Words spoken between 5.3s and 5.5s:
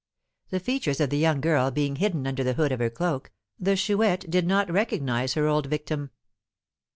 her